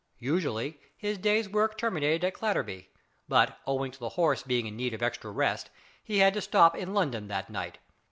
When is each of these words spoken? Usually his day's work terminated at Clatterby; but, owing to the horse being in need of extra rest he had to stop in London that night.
Usually 0.17 0.79
his 0.97 1.19
day's 1.19 1.47
work 1.47 1.77
terminated 1.77 2.23
at 2.23 2.33
Clatterby; 2.33 2.87
but, 3.27 3.59
owing 3.67 3.91
to 3.91 3.99
the 3.99 4.09
horse 4.09 4.41
being 4.41 4.65
in 4.65 4.75
need 4.75 4.95
of 4.95 5.03
extra 5.03 5.29
rest 5.29 5.69
he 6.03 6.17
had 6.17 6.33
to 6.33 6.41
stop 6.41 6.75
in 6.75 6.95
London 6.95 7.27
that 7.27 7.51
night. 7.51 7.77